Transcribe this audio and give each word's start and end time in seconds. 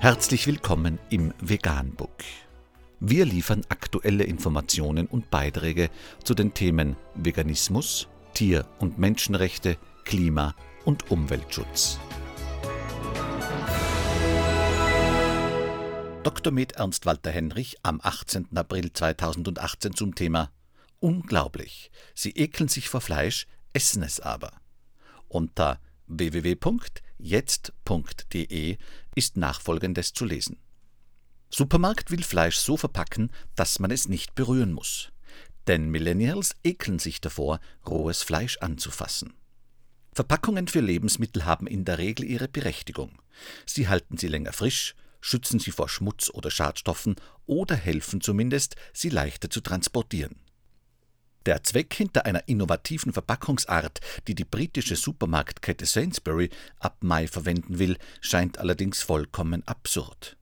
Herzlich 0.00 0.46
willkommen 0.46 1.00
im 1.10 1.34
Veganbook. 1.40 2.22
Wir 3.00 3.24
liefern 3.24 3.62
aktuelle 3.68 4.22
Informationen 4.22 5.08
und 5.08 5.28
Beiträge 5.28 5.90
zu 6.22 6.34
den 6.34 6.54
Themen 6.54 6.94
Veganismus, 7.16 8.06
Tier- 8.32 8.64
und 8.78 9.00
Menschenrechte, 9.00 9.76
Klima- 10.04 10.54
und 10.84 11.10
Umweltschutz. 11.10 11.98
Dr. 16.22 16.52
Med 16.52 16.72
Ernst 16.76 17.04
Walter 17.04 17.32
Henrich 17.32 17.78
am 17.82 18.00
18. 18.00 18.56
April 18.56 18.92
2018 18.92 19.96
zum 19.96 20.14
Thema 20.14 20.52
Unglaublich, 21.00 21.90
Sie 22.14 22.30
ekeln 22.30 22.68
sich 22.68 22.88
vor 22.88 23.00
Fleisch, 23.00 23.48
essen 23.72 24.04
es 24.04 24.20
aber. 24.20 24.52
Unter 25.26 25.80
www.jetzt.de 27.18 28.78
ist 29.14 29.36
nachfolgendes 29.36 30.12
zu 30.12 30.24
lesen. 30.24 30.56
Supermarkt 31.50 32.10
will 32.10 32.22
Fleisch 32.22 32.56
so 32.56 32.76
verpacken, 32.76 33.30
dass 33.54 33.78
man 33.78 33.90
es 33.90 34.08
nicht 34.08 34.34
berühren 34.34 34.72
muss. 34.72 35.10
Denn 35.66 35.90
Millennials 35.90 36.56
ekeln 36.64 36.98
sich 36.98 37.20
davor, 37.20 37.60
rohes 37.86 38.22
Fleisch 38.22 38.58
anzufassen. 38.58 39.34
Verpackungen 40.12 40.68
für 40.68 40.80
Lebensmittel 40.80 41.44
haben 41.44 41.66
in 41.66 41.84
der 41.84 41.98
Regel 41.98 42.24
ihre 42.24 42.48
Berechtigung. 42.48 43.20
Sie 43.66 43.88
halten 43.88 44.16
sie 44.16 44.28
länger 44.28 44.52
frisch, 44.52 44.94
schützen 45.20 45.58
sie 45.58 45.70
vor 45.70 45.88
Schmutz 45.88 46.30
oder 46.30 46.50
Schadstoffen 46.50 47.16
oder 47.46 47.76
helfen 47.76 48.20
zumindest, 48.20 48.76
sie 48.92 49.10
leichter 49.10 49.50
zu 49.50 49.60
transportieren. 49.60 50.36
Der 51.48 51.62
Zweck 51.62 51.94
hinter 51.94 52.26
einer 52.26 52.46
innovativen 52.46 53.14
Verpackungsart, 53.14 54.02
die 54.26 54.34
die 54.34 54.44
britische 54.44 54.96
Supermarktkette 54.96 55.86
Sainsbury 55.86 56.50
ab 56.78 56.98
Mai 57.00 57.26
verwenden 57.26 57.78
will, 57.78 57.96
scheint 58.20 58.58
allerdings 58.58 59.00
vollkommen 59.00 59.66
absurd. 59.66 60.36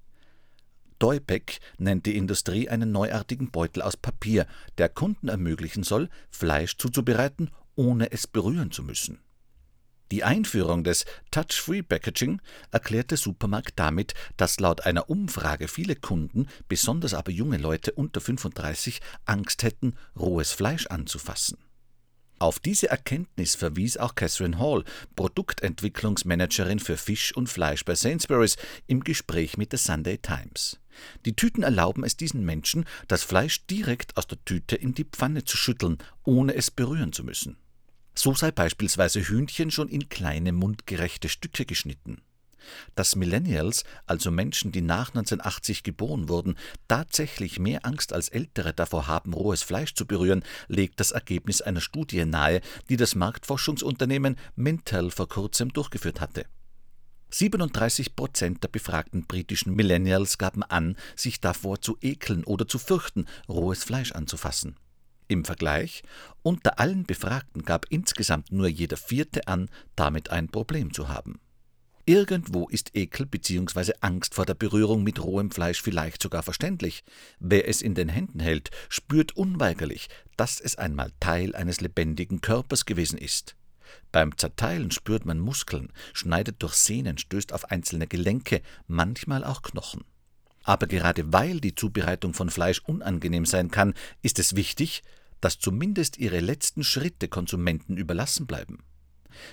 Deubeck 0.98 1.60
nennt 1.78 2.06
die 2.06 2.16
Industrie 2.16 2.68
einen 2.68 2.90
neuartigen 2.90 3.52
Beutel 3.52 3.82
aus 3.82 3.96
Papier, 3.96 4.48
der 4.78 4.88
Kunden 4.88 5.28
ermöglichen 5.28 5.84
soll, 5.84 6.08
Fleisch 6.28 6.76
zuzubereiten, 6.76 7.52
ohne 7.76 8.10
es 8.10 8.26
berühren 8.26 8.72
zu 8.72 8.82
müssen. 8.82 9.20
Die 10.12 10.22
Einführung 10.22 10.84
des 10.84 11.04
Touch-Free 11.32 11.82
Packaging 11.82 12.40
erklärt 12.70 13.10
der 13.10 13.18
Supermarkt 13.18 13.72
damit, 13.76 14.14
dass 14.36 14.60
laut 14.60 14.86
einer 14.86 15.10
Umfrage 15.10 15.66
viele 15.66 15.96
Kunden, 15.96 16.46
besonders 16.68 17.12
aber 17.12 17.32
junge 17.32 17.58
Leute 17.58 17.92
unter 17.92 18.20
35, 18.20 19.00
Angst 19.24 19.64
hätten, 19.64 19.94
rohes 20.16 20.52
Fleisch 20.52 20.86
anzufassen. 20.86 21.58
Auf 22.38 22.60
diese 22.60 22.90
Erkenntnis 22.90 23.54
verwies 23.54 23.96
auch 23.96 24.14
Catherine 24.14 24.58
Hall, 24.58 24.84
Produktentwicklungsmanagerin 25.16 26.80
für 26.80 26.98
Fisch 26.98 27.34
und 27.34 27.48
Fleisch 27.48 27.84
bei 27.84 27.94
Sainsbury's, 27.94 28.56
im 28.86 29.02
Gespräch 29.02 29.56
mit 29.56 29.72
der 29.72 29.78
Sunday 29.78 30.18
Times. 30.18 30.78
Die 31.24 31.34
Tüten 31.34 31.62
erlauben 31.62 32.04
es 32.04 32.16
diesen 32.16 32.44
Menschen, 32.44 32.84
das 33.08 33.22
Fleisch 33.22 33.66
direkt 33.66 34.16
aus 34.18 34.26
der 34.26 34.42
Tüte 34.44 34.76
in 34.76 34.94
die 34.94 35.04
Pfanne 35.04 35.44
zu 35.44 35.56
schütteln, 35.56 35.98
ohne 36.24 36.54
es 36.54 36.70
berühren 36.70 37.12
zu 37.12 37.24
müssen. 37.24 37.56
So 38.18 38.34
sei 38.34 38.50
beispielsweise 38.50 39.20
Hühnchen 39.20 39.70
schon 39.70 39.88
in 39.88 40.08
kleine 40.08 40.52
mundgerechte 40.52 41.28
Stücke 41.28 41.66
geschnitten. 41.66 42.22
Dass 42.94 43.14
Millennials, 43.14 43.84
also 44.06 44.30
Menschen, 44.30 44.72
die 44.72 44.80
nach 44.80 45.08
1980 45.08 45.82
geboren 45.82 46.28
wurden, 46.28 46.56
tatsächlich 46.88 47.58
mehr 47.58 47.84
Angst 47.84 48.12
als 48.12 48.28
Ältere 48.28 48.72
davor 48.72 49.06
haben, 49.06 49.34
rohes 49.34 49.62
Fleisch 49.62 49.94
zu 49.94 50.06
berühren, 50.06 50.42
legt 50.66 50.98
das 50.98 51.12
Ergebnis 51.12 51.60
einer 51.60 51.82
Studie 51.82 52.24
nahe, 52.24 52.62
die 52.88 52.96
das 52.96 53.14
Marktforschungsunternehmen 53.14 54.36
Mintel 54.56 55.10
vor 55.10 55.28
kurzem 55.28 55.72
durchgeführt 55.72 56.20
hatte. 56.20 56.46
37 57.30 58.16
Prozent 58.16 58.64
der 58.64 58.68
befragten 58.68 59.26
britischen 59.26 59.74
Millennials 59.74 60.38
gaben 60.38 60.62
an, 60.62 60.96
sich 61.16 61.40
davor 61.40 61.80
zu 61.80 61.98
ekeln 62.00 62.44
oder 62.44 62.66
zu 62.66 62.78
fürchten, 62.78 63.26
rohes 63.48 63.84
Fleisch 63.84 64.12
anzufassen. 64.12 64.76
Im 65.28 65.44
Vergleich, 65.44 66.02
unter 66.42 66.78
allen 66.78 67.04
Befragten 67.04 67.62
gab 67.62 67.86
insgesamt 67.90 68.52
nur 68.52 68.68
jeder 68.68 68.96
Vierte 68.96 69.48
an, 69.48 69.68
damit 69.96 70.30
ein 70.30 70.48
Problem 70.48 70.92
zu 70.92 71.08
haben. 71.08 71.40
Irgendwo 72.08 72.68
ist 72.68 72.94
Ekel 72.94 73.26
bzw. 73.26 73.94
Angst 74.00 74.36
vor 74.36 74.46
der 74.46 74.54
Berührung 74.54 75.02
mit 75.02 75.20
rohem 75.20 75.50
Fleisch 75.50 75.82
vielleicht 75.82 76.22
sogar 76.22 76.44
verständlich. 76.44 77.02
Wer 77.40 77.68
es 77.68 77.82
in 77.82 77.96
den 77.96 78.08
Händen 78.08 78.38
hält, 78.38 78.70
spürt 78.88 79.36
unweigerlich, 79.36 80.08
dass 80.36 80.60
es 80.60 80.76
einmal 80.76 81.10
Teil 81.18 81.56
eines 81.56 81.80
lebendigen 81.80 82.40
Körpers 82.40 82.84
gewesen 82.84 83.18
ist. 83.18 83.56
Beim 84.12 84.38
Zerteilen 84.38 84.92
spürt 84.92 85.26
man 85.26 85.40
Muskeln, 85.40 85.92
schneidet 86.12 86.62
durch 86.62 86.74
Sehnen, 86.74 87.18
stößt 87.18 87.52
auf 87.52 87.72
einzelne 87.72 88.06
Gelenke, 88.06 88.62
manchmal 88.86 89.42
auch 89.42 89.62
Knochen. 89.62 90.04
Aber 90.66 90.88
gerade 90.88 91.32
weil 91.32 91.60
die 91.60 91.76
Zubereitung 91.76 92.34
von 92.34 92.50
Fleisch 92.50 92.80
unangenehm 92.80 93.46
sein 93.46 93.70
kann, 93.70 93.94
ist 94.20 94.40
es 94.40 94.56
wichtig, 94.56 95.04
dass 95.40 95.60
zumindest 95.60 96.18
ihre 96.18 96.40
letzten 96.40 96.82
Schritte 96.82 97.28
Konsumenten 97.28 97.96
überlassen 97.96 98.48
bleiben. 98.48 98.82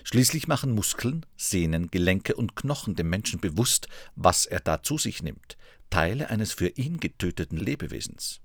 Schließlich 0.04 0.48
machen 0.48 0.72
Muskeln, 0.72 1.24
Sehnen, 1.38 1.92
Gelenke 1.92 2.36
und 2.36 2.56
Knochen 2.56 2.96
dem 2.96 3.12
Menschen 3.12 3.40
bewusst, 3.40 3.88
was 4.16 4.48
er 4.48 4.60
da 4.60 4.82
zu 4.82 4.98
sich 4.98 5.22
nimmt, 5.22 5.56
Teile 5.92 6.32
eines 6.32 6.52
für 6.52 6.70
ihn 6.70 7.00
getöteten 7.00 7.58
Lebewesens. 7.58 8.42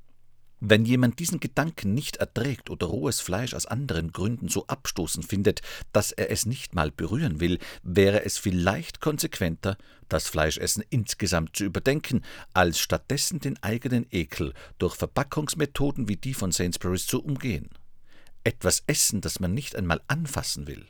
Wenn 0.61 0.85
jemand 0.85 1.21
diesen 1.21 1.39
Gedanken 1.39 1.95
nicht 1.95 2.17
erträgt 2.17 2.69
oder 2.69 2.87
rohes 2.87 3.21
Fleisch 3.21 3.55
aus 3.55 3.67
anderen 3.67 4.13
Gründen 4.13 4.49
so 4.49 4.67
abstoßend 4.67 5.25
findet, 5.25 5.61
dass 5.93 6.11
er 6.11 6.31
es 6.31 6.47
nicht 6.47 6.75
mal 6.75 6.91
berühren 6.91 7.39
will, 7.39 7.59
wäre 7.85 8.25
es 8.25 8.39
vielleicht 8.39 9.01
konsequenter, 9.01 9.77
das 10.09 10.29
Fleischessen 10.29 10.83
insgesamt 10.91 11.57
zu 11.57 11.65
überdenken, 11.65 12.23
als 12.55 12.81
stattdessen 12.81 13.39
den 13.39 13.63
eigenen 13.63 14.07
Ekel 14.11 14.53
durch 14.79 14.97
Verpackungsmethoden 14.97 16.09
wie 16.09 16.17
die 16.17 16.35
von 16.35 16.51
Sainsbury's 16.51 17.07
zu 17.07 17.23
umgehen. 17.23 17.71
Etwas 18.43 18.83
essen, 18.87 19.21
das 19.21 19.39
man 19.39 19.55
nicht 19.55 19.77
einmal 19.77 20.01
anfassen 20.09 20.67
will. 20.67 20.87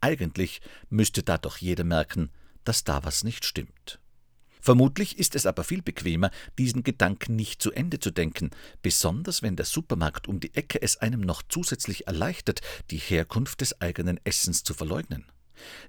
Eigentlich 0.00 0.60
müsste 0.88 1.24
da 1.24 1.36
doch 1.36 1.56
jeder 1.56 1.84
merken, 1.84 2.30
dass 2.64 2.84
da 2.84 3.02
was 3.02 3.24
nicht 3.24 3.44
stimmt. 3.44 3.98
Vermutlich 4.60 5.18
ist 5.18 5.34
es 5.34 5.46
aber 5.46 5.64
viel 5.64 5.82
bequemer, 5.82 6.30
diesen 6.58 6.82
Gedanken 6.82 7.36
nicht 7.36 7.62
zu 7.62 7.72
Ende 7.72 7.98
zu 7.98 8.10
denken, 8.10 8.50
besonders 8.82 9.42
wenn 9.42 9.56
der 9.56 9.66
Supermarkt 9.66 10.28
um 10.28 10.40
die 10.40 10.54
Ecke 10.54 10.80
es 10.80 10.96
einem 10.98 11.20
noch 11.20 11.42
zusätzlich 11.48 12.06
erleichtert, 12.06 12.60
die 12.90 12.98
Herkunft 12.98 13.60
des 13.60 13.80
eigenen 13.80 14.20
Essens 14.24 14.62
zu 14.62 14.74
verleugnen. 14.74 15.26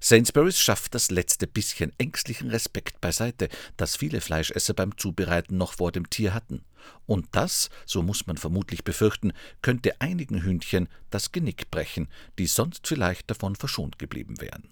Sainsbury's 0.00 0.58
schafft 0.60 0.94
das 0.94 1.10
letzte 1.10 1.46
bisschen 1.46 1.92
ängstlichen 1.98 2.50
Respekt 2.50 3.00
beiseite, 3.00 3.48
das 3.76 3.96
viele 3.96 4.20
Fleischesser 4.20 4.74
beim 4.74 4.96
Zubereiten 4.98 5.56
noch 5.56 5.74
vor 5.74 5.92
dem 5.92 6.10
Tier 6.10 6.34
hatten. 6.34 6.64
Und 7.06 7.28
das, 7.32 7.70
so 7.86 8.02
muss 8.02 8.26
man 8.26 8.36
vermutlich 8.36 8.84
befürchten, 8.84 9.32
könnte 9.62 10.00
einigen 10.00 10.42
Hündchen 10.42 10.88
das 11.10 11.32
Genick 11.32 11.70
brechen, 11.70 12.08
die 12.38 12.46
sonst 12.46 12.86
vielleicht 12.86 13.30
davon 13.30 13.56
verschont 13.56 13.98
geblieben 13.98 14.40
wären. 14.40 14.68